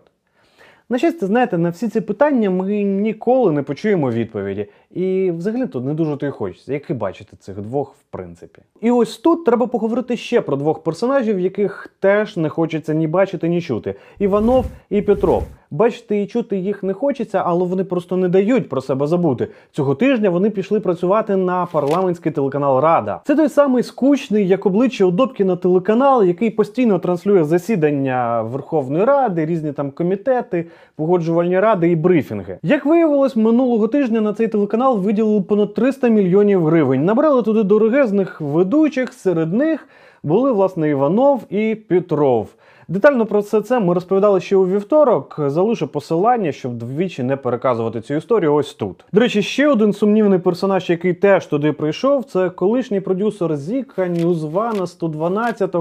На 0.90 0.98
щастя, 0.98 1.28
знаєте, 1.28 1.58
на 1.58 1.70
всі 1.70 1.88
ці 1.88 2.02
питання 2.02 2.50
ми 2.50 2.84
ніколи 2.84 3.52
не 3.52 3.64
почуємо 3.64 4.12
відповіді. 4.12 4.68
І 4.92 5.32
взагалі 5.32 5.68
тут 5.68 5.86
не 5.86 5.94
дуже 5.94 6.18
то 6.18 6.26
й 6.26 6.30
хочеться, 6.30 6.74
як 6.74 6.90
і 6.90 6.94
бачити 6.94 7.38
цих 7.38 7.62
двох, 7.62 7.94
в 7.94 8.04
принципі. 8.10 8.62
І 8.82 8.92
ось 8.92 9.18
тут 9.18 9.46
треба 9.46 9.68
поговорити 9.68 10.18
ще 10.18 10.42
про 10.42 10.58
двох 10.58 10.84
персонажів, 10.84 11.40
яких 11.40 11.94
теж 12.00 12.38
не 12.38 12.50
хочеться 12.50 12.94
ні 12.94 13.08
бачити, 13.08 13.50
ні 13.50 13.62
чути: 13.62 13.96
Іванов 14.20 14.66
і 14.90 15.02
Петров. 15.02 15.44
Бачити 15.72 16.22
і 16.22 16.28
чути 16.28 16.58
їх 16.58 16.84
не 16.84 16.94
хочеться, 16.94 17.44
але 17.46 17.66
вони 17.66 17.84
просто 17.84 18.18
не 18.18 18.30
дають 18.30 18.70
про 18.70 18.82
себе 18.82 19.08
забути. 19.08 19.48
Цього 19.72 19.96
тижня 19.96 20.30
вони 20.30 20.50
пішли 20.50 20.80
працювати 20.80 21.36
на 21.36 21.66
парламентський 21.66 22.32
телеканал 22.32 22.80
Рада. 22.80 23.22
Це 23.26 23.36
той 23.36 23.50
самий 23.50 23.84
скучний, 23.84 24.48
як 24.48 24.66
обличчя 24.66 25.06
у 25.06 25.12
Добкіна 25.12 25.56
телеканал, 25.56 26.24
який 26.24 26.50
постійно 26.50 27.00
транслює 27.00 27.44
засідання 27.44 28.42
Верховної 28.42 29.06
Ради, 29.06 29.46
різні 29.46 29.72
там 29.72 29.92
комітети, 29.92 30.66
погоджувальні 30.96 31.60
ради 31.60 31.92
і 31.92 31.96
брифінги. 31.96 32.60
Як 32.64 32.86
виявилось, 32.86 33.36
минулого 33.36 33.88
тижня 33.88 34.22
на 34.22 34.34
цей 34.34 34.48
телеканал 34.48 35.00
виділили 35.00 35.42
понад 35.42 35.74
300 35.74 36.08
мільйонів 36.08 36.66
гривень. 36.66 37.06
Набрали 37.06 37.42
туди 37.42 37.64
дорогезних 37.64 38.42
ведучих, 38.42 39.14
серед 39.14 39.54
них 39.54 39.88
були 40.24 40.52
власне 40.52 40.90
Іванов 40.90 41.44
і 41.50 41.76
Петров. 41.76 42.48
Детально 42.90 43.26
про 43.26 43.40
все 43.40 43.62
це 43.62 43.80
ми 43.80 43.94
розповідали 43.94 44.42
ще 44.42 44.56
у 44.56 44.68
вівторок. 44.68 45.40
Залишу 45.48 45.88
посилання, 45.88 46.52
щоб 46.52 46.74
двічі 46.74 47.24
не 47.24 47.36
переказувати 47.36 48.02
цю 48.02 48.14
історію. 48.14 48.54
Ось 48.54 48.74
тут. 48.74 49.06
До 49.14 49.20
речі, 49.20 49.42
ще 49.42 49.68
один 49.68 49.94
сумнівний 49.94 50.40
персонаж, 50.40 50.90
який 50.90 51.14
теж 51.14 51.46
туди 51.46 51.72
прийшов, 51.72 52.24
це 52.24 52.50
колишній 52.50 53.02
продюсер 53.02 53.58
Зіка, 53.58 54.08
Ньюзвана 54.08 54.88
112 54.88 55.76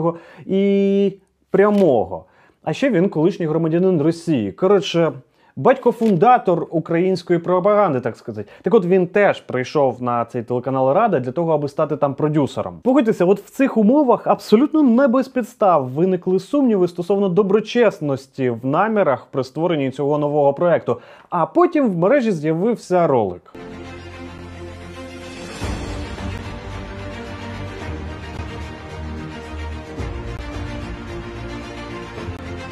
і 0.47 1.13
прямого. 1.51 2.25
А 2.63 2.73
ще 2.73 2.91
він 2.91 3.09
колишній 3.09 3.47
громадянин 3.47 4.03
Росії. 4.03 4.53
Коротше. 4.53 5.13
Батько-фундатор 5.59 6.67
української 6.71 7.39
пропаганди, 7.39 8.01
так 8.01 8.17
сказати. 8.17 8.49
Так 8.63 8.75
от 8.75 8.85
він 8.85 9.07
теж 9.07 9.41
прийшов 9.41 10.03
на 10.03 10.25
цей 10.25 10.43
телеканал 10.43 10.93
Рада 10.93 11.21
для 11.21 11.33
того, 11.33 11.53
аби 11.53 11.69
стати 11.69 11.97
там 11.97 12.15
продюсером. 12.15 12.81
Погодьтеся, 12.83 13.25
от 13.25 13.41
в 13.41 13.51
цих 13.51 13.77
умовах 13.77 14.27
абсолютно 14.27 14.83
не 14.83 15.09
без 15.09 15.29
підстав 15.29 15.89
виникли 15.89 16.39
сумніви 16.41 16.89
стосовно 16.89 17.29
доброчесності 17.29 18.51
в 18.51 18.67
намірах 18.67 19.27
при 19.31 19.45
створенні 19.45 19.91
цього 19.91 20.19
нового 20.19 20.53
проекту. 20.53 21.01
А 21.31 21.47
потім 21.47 21.91
в 21.91 21.97
мережі 21.97 22.33
з'явився 22.33 23.07
ролик. 23.07 23.53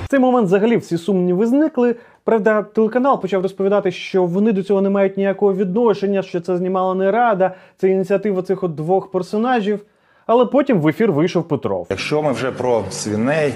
Цей 0.08 0.20
момент 0.20 0.46
взагалі 0.46 0.76
всі 0.76 0.98
сумніви 0.98 1.46
зникли. 1.46 1.96
Правда, 2.24 2.62
телеканал 2.62 3.20
почав 3.20 3.42
розповідати, 3.42 3.90
що 3.90 4.24
вони 4.24 4.52
до 4.52 4.62
цього 4.62 4.80
не 4.80 4.90
мають 4.90 5.16
ніякого 5.16 5.54
відношення, 5.54 6.22
що 6.22 6.40
це 6.40 6.56
знімала 6.56 6.94
не 6.94 7.10
рада, 7.10 7.54
це 7.76 7.88
ініціатива 7.88 8.42
цих 8.42 8.64
от 8.64 8.74
двох 8.74 9.10
персонажів. 9.10 9.80
Але 10.26 10.46
потім 10.46 10.80
в 10.80 10.88
ефір 10.88 11.12
вийшов 11.12 11.48
Петров. 11.48 11.86
Якщо 11.90 12.22
ми 12.22 12.32
вже 12.32 12.52
про 12.52 12.84
свиней 12.90 13.54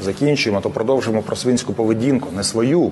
закінчуємо, 0.00 0.60
то 0.60 0.70
продовжимо 0.70 1.22
про 1.22 1.36
свинську 1.36 1.72
поведінку, 1.72 2.28
не 2.36 2.42
свою, 2.42 2.90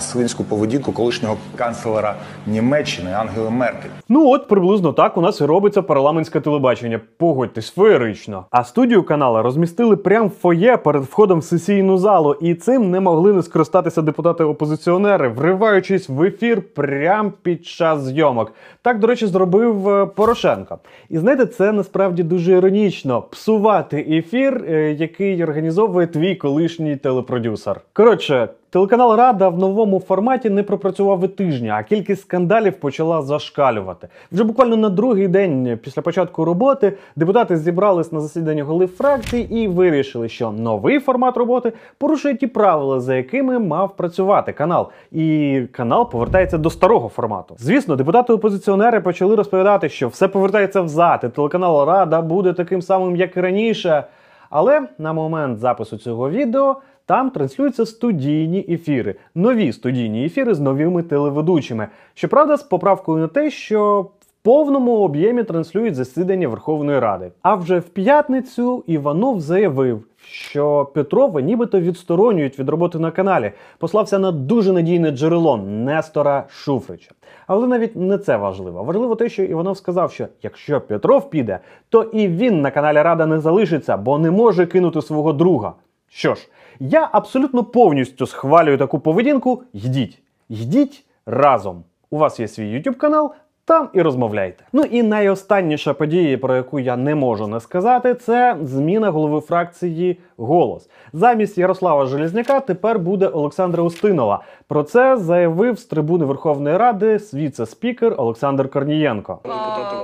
свинську 0.00 0.44
поведінку 0.44 0.92
колишнього 0.92 1.36
канцлера 1.56 2.14
Німеччини 2.46 3.12
Ангели 3.12 3.50
Меркель. 3.50 3.90
Ну 4.08 4.28
от 4.28 4.48
приблизно 4.48 4.92
так 4.92 5.16
у 5.16 5.20
нас 5.20 5.40
і 5.40 5.44
робиться 5.44 5.82
парламентське 5.82 6.40
телебачення. 6.40 7.00
Погодьтесь, 7.16 7.70
феєрично. 7.70 8.44
А 8.50 8.64
студію 8.64 9.02
канала 9.02 9.42
розмістили 9.42 9.96
прямо 9.96 10.26
в 10.26 10.30
фоє 10.30 10.76
перед 10.76 11.02
входом 11.02 11.38
в 11.38 11.44
сесійну 11.44 11.98
залу, 11.98 12.34
і 12.40 12.54
цим 12.54 12.90
не 12.90 13.00
могли 13.00 13.32
не 13.32 13.42
скористатися 13.42 14.02
депутати-опозиціонери, 14.02 15.28
вриваючись 15.28 16.08
в 16.08 16.22
ефір 16.22 16.62
прямо 16.74 17.32
під 17.42 17.66
час 17.66 18.02
зйомок. 18.02 18.52
Так, 18.82 18.98
до 18.98 19.06
речі, 19.06 19.26
зробив 19.26 19.88
е, 19.88 20.06
Порошенко. 20.06 20.78
І 21.10 21.18
знаєте, 21.18 21.46
це 21.46 21.72
насправді 21.72 22.22
дуже 22.22 22.52
іронічно 22.52 23.22
псувати 23.22 24.06
ефір, 24.10 24.64
е, 24.68 24.92
який 24.92 25.44
організовує 25.44 26.06
твій 26.06 26.34
колишній 26.34 26.96
телепродюсер. 26.96 27.80
Коротше. 27.92 28.48
Телеканал 28.74 29.16
Рада 29.16 29.48
в 29.48 29.58
новому 29.58 30.00
форматі 30.00 30.50
не 30.50 30.62
пропрацював 30.62 31.24
і 31.24 31.28
тижня, 31.28 31.76
а 31.78 31.82
кількість 31.82 32.22
скандалів 32.22 32.72
почала 32.72 33.22
зашкалювати. 33.22 34.08
Вже 34.32 34.44
буквально 34.44 34.76
на 34.76 34.88
другий 34.88 35.28
день 35.28 35.78
після 35.82 36.02
початку 36.02 36.44
роботи 36.44 36.92
депутати 37.16 37.56
зібрались 37.56 38.12
на 38.12 38.20
засідання 38.20 38.64
голів 38.64 38.88
фракцій 38.88 39.38
і 39.38 39.68
вирішили, 39.68 40.28
що 40.28 40.50
новий 40.50 41.00
формат 41.00 41.36
роботи 41.36 41.72
порушує 41.98 42.36
ті 42.36 42.46
правила, 42.46 43.00
за 43.00 43.16
якими 43.16 43.58
мав 43.58 43.96
працювати 43.96 44.52
канал. 44.52 44.88
І 45.12 45.60
канал 45.72 46.10
повертається 46.10 46.58
до 46.58 46.70
старого 46.70 47.08
формату. 47.08 47.54
Звісно, 47.58 47.96
депутати-опозиціонери 47.96 49.00
почали 49.00 49.36
розповідати, 49.36 49.88
що 49.88 50.08
все 50.08 50.28
повертається 50.28 50.80
взад, 50.80 51.20
і 51.24 51.28
телеканал 51.28 51.86
Рада 51.86 52.22
буде 52.22 52.52
таким 52.52 52.82
самим, 52.82 53.16
як 53.16 53.36
і 53.36 53.40
раніше. 53.40 54.04
Але 54.50 54.82
на 54.98 55.12
момент 55.12 55.58
запису 55.58 55.96
цього 55.96 56.30
відео. 56.30 56.76
Там 57.06 57.30
транслюються 57.30 57.86
студійні 57.86 58.66
ефіри, 58.68 59.14
нові 59.34 59.72
студійні 59.72 60.24
ефіри 60.24 60.54
з 60.54 60.60
новими 60.60 61.02
телеведучими. 61.02 61.88
Щоправда, 62.14 62.56
з 62.56 62.62
поправкою 62.62 63.18
на 63.18 63.28
те, 63.28 63.50
що 63.50 64.02
в 64.02 64.32
повному 64.42 64.96
об'ємі 64.96 65.44
транслюють 65.44 65.94
засідання 65.94 66.48
Верховної 66.48 66.98
Ради. 66.98 67.30
А 67.42 67.54
вже 67.54 67.78
в 67.78 67.88
п'ятницю 67.88 68.84
Іванов 68.86 69.40
заявив, 69.40 70.04
що 70.16 70.90
Петрова 70.94 71.40
нібито 71.40 71.80
відсторонюють 71.80 72.58
від 72.58 72.68
роботи 72.68 72.98
на 72.98 73.10
каналі. 73.10 73.52
Послався 73.78 74.18
на 74.18 74.32
дуже 74.32 74.72
надійне 74.72 75.10
джерело 75.10 75.56
Нестора 75.56 76.44
Шуфрича. 76.48 77.10
Але 77.46 77.66
навіть 77.66 77.96
не 77.96 78.18
це 78.18 78.36
важливо. 78.36 78.84
Важливо 78.84 79.14
те, 79.14 79.28
що 79.28 79.42
Іванов 79.42 79.76
сказав, 79.76 80.12
що 80.12 80.26
якщо 80.42 80.80
Петров 80.80 81.30
піде, 81.30 81.58
то 81.88 82.02
і 82.02 82.28
він 82.28 82.60
на 82.60 82.70
каналі 82.70 83.02
Рада 83.02 83.26
не 83.26 83.40
залишиться, 83.40 83.96
бо 83.96 84.18
не 84.18 84.30
може 84.30 84.66
кинути 84.66 85.02
свого 85.02 85.32
друга. 85.32 85.72
Що 86.16 86.34
ж, 86.34 86.48
я 86.80 87.08
абсолютно 87.12 87.64
повністю 87.64 88.26
схвалюю 88.26 88.78
таку 88.78 88.98
поведінку. 88.98 89.62
Йдіть, 89.72 90.22
йдіть 90.48 91.04
разом. 91.26 91.84
У 92.10 92.18
вас 92.18 92.40
є 92.40 92.48
свій 92.48 92.74
YouTube 92.74 92.94
канал. 92.94 93.34
Там 93.64 93.88
і 93.92 94.02
розмовляйте. 94.02 94.64
Ну 94.72 94.82
і 94.82 95.02
найостанніша 95.02 95.94
подія, 95.94 96.38
про 96.38 96.56
яку 96.56 96.80
я 96.80 96.96
не 96.96 97.14
можу 97.14 97.46
не 97.46 97.60
сказати, 97.60 98.14
це 98.14 98.56
зміна 98.62 99.10
голови 99.10 99.40
фракції 99.40 100.20
Голос. 100.36 100.88
Замість 101.12 101.58
Ярослава 101.58 102.06
Железняка 102.06 102.60
тепер 102.60 102.98
буде 102.98 103.28
Олександра 103.28 103.82
Устинова. 103.82 104.44
Про 104.68 104.82
це 104.82 105.16
заявив 105.16 105.78
з 105.78 105.84
трибуни 105.84 106.24
Верховної 106.24 106.76
Ради 106.76 107.18
віце-спікер 107.34 108.14
Олександр 108.16 108.70
Корнієнко. 108.70 109.40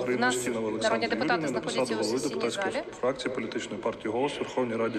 України 0.00 0.26
в 0.78 0.82
народні 0.82 1.08
депутати 1.08 1.48
знаходяться 1.48 1.94
у 2.00 2.04
сесійній 2.04 2.50
залі. 2.50 2.82
фракції 3.00 3.34
політичної 3.34 3.82
партії 3.82 4.14
«Голос» 4.14 4.36
в 4.36 4.38
Верховній 4.38 4.76
Раді 4.76 4.98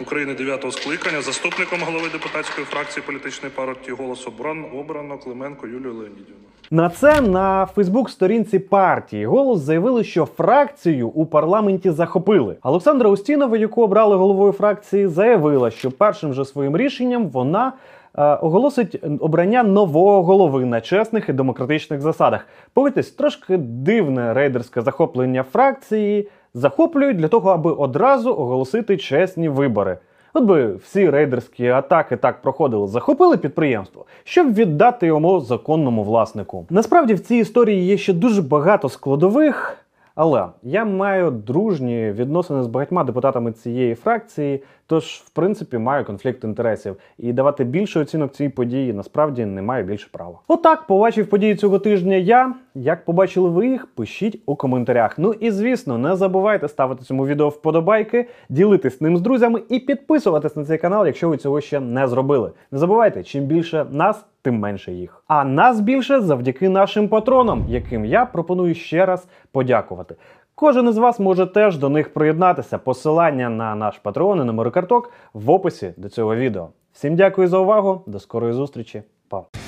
України 0.00 0.34
9 0.34 0.72
скликання. 0.72 1.20
Заступником 1.22 1.78
голови 1.86 2.08
депутатської 2.12 2.66
фракції 2.66 3.02
політичної 3.06 3.52
партії 3.54 3.96
«Голос» 4.00 4.26
обрано, 4.26 4.64
обрано 4.80 5.18
Клименко 5.18 5.66
Юлію 5.66 5.94
Леонідівну. 5.94 6.34
На 6.70 6.88
це 6.90 7.20
на 7.20 7.66
Фейсбук-сторінці 7.66 8.58
партії 8.58 9.26
голос 9.26 9.60
заявили, 9.60 10.04
що 10.04 10.24
фракцію 10.24 11.08
у 11.08 11.26
парламенті 11.26 11.90
захопили. 11.90 12.56
Олександра 12.62 13.10
Устінова, 13.10 13.56
яку 13.56 13.82
обрали 13.82 14.16
головою 14.16 14.52
фракції, 14.52 15.06
заявила, 15.06 15.70
що 15.70 15.90
першим 15.90 16.34
же 16.34 16.44
своїм 16.44 16.76
рішенням 16.76 17.28
вона. 17.28 17.72
е, 18.18 18.22
Оголосить 18.34 19.02
обрання 19.20 19.62
нового 19.62 20.22
голови 20.22 20.64
на 20.64 20.80
чесних 20.80 21.28
і 21.28 21.32
демократичних 21.32 22.00
засадах. 22.00 22.46
Погодьтесь, 22.74 23.10
трошки 23.10 23.56
дивне 23.56 24.34
рейдерське 24.34 24.80
захоплення 24.82 25.42
фракції 25.52 26.28
захоплюють 26.56 27.16
для 27.16 27.28
того, 27.28 27.50
аби 27.50 27.72
одразу 27.72 28.30
оголосити 28.30 28.96
чесні 28.96 29.48
вибори. 29.48 29.98
От 30.34 30.44
би 30.44 30.74
всі 30.74 31.10
рейдерські 31.10 31.68
атаки 31.68 32.16
так 32.16 32.42
проходили, 32.42 32.86
захопили 32.86 33.36
підприємство, 33.36 34.04
щоб 34.24 34.54
віддати 34.54 35.06
йому 35.06 35.40
законному 35.40 36.04
власнику. 36.04 36.66
Насправді 36.70 37.14
в 37.14 37.20
цій 37.20 37.36
історії 37.36 37.86
є 37.86 37.96
ще 37.98 38.12
дуже 38.12 38.42
багато 38.42 38.88
складових. 38.88 39.85
Але 40.16 40.46
я 40.62 40.84
маю 40.84 41.30
дружні 41.30 42.10
відносини 42.10 42.62
з 42.62 42.66
багатьма 42.66 43.04
депутатами 43.04 43.52
цієї 43.52 43.94
фракції, 43.94 44.62
тож, 44.86 45.04
в 45.04 45.30
принципі, 45.30 45.78
маю 45.78 46.04
конфлікт 46.04 46.44
інтересів. 46.44 46.96
І 47.18 47.32
давати 47.32 47.64
більше 47.64 48.00
оцінок 48.00 48.32
цій 48.32 48.48
події 48.48 48.92
насправді 48.92 49.44
не 49.44 49.62
маю 49.62 49.84
більше 49.84 50.08
права. 50.12 50.38
Отак 50.48 50.86
побачив 50.86 51.30
події 51.30 51.56
цього 51.56 51.78
тижня 51.78 52.16
я. 52.16 52.54
Як 52.74 53.04
побачили 53.04 53.48
ви 53.48 53.66
їх, 53.66 53.86
пишіть 53.86 54.42
у 54.46 54.56
коментарях. 54.56 55.18
Ну 55.18 55.32
і 55.32 55.50
звісно, 55.50 55.98
не 55.98 56.16
забувайте 56.16 56.68
ставити 56.68 57.04
цьому 57.04 57.26
відео 57.26 57.48
вподобайки, 57.48 58.28
ділитись 58.48 59.00
ним 59.00 59.16
з 59.16 59.20
друзями 59.20 59.62
і 59.68 59.78
підписуватись 59.78 60.56
на 60.56 60.64
цей 60.64 60.78
канал, 60.78 61.06
якщо 61.06 61.28
ви 61.28 61.36
цього 61.36 61.60
ще 61.60 61.80
не 61.80 62.08
зробили. 62.08 62.52
Не 62.70 62.78
забувайте, 62.78 63.22
чим 63.22 63.44
більше 63.44 63.86
нас, 63.90 64.24
тим 64.46 64.58
менше 64.58 64.92
їх. 64.92 65.22
А 65.26 65.44
нас 65.44 65.80
більше 65.80 66.20
завдяки 66.20 66.68
нашим 66.68 67.08
патронам, 67.08 67.64
яким 67.68 68.04
я 68.04 68.26
пропоную 68.26 68.74
ще 68.74 69.06
раз 69.06 69.28
подякувати. 69.52 70.14
Кожен 70.54 70.88
із 70.88 70.98
вас 70.98 71.20
може 71.20 71.46
теж 71.46 71.78
до 71.78 71.88
них 71.88 72.14
приєднатися. 72.14 72.78
Посилання 72.78 73.48
на 73.48 73.74
наш 73.74 73.98
патрон 73.98 74.40
і 74.40 74.44
номери 74.44 74.70
карток 74.70 75.12
в 75.32 75.50
описі 75.50 75.94
до 75.96 76.08
цього 76.08 76.36
відео. 76.36 76.68
Всім 76.92 77.16
дякую 77.16 77.48
за 77.48 77.58
увагу. 77.58 78.02
До 78.06 78.20
скорої 78.20 78.52
зустрічі. 78.52 79.02
Па. 79.28 79.65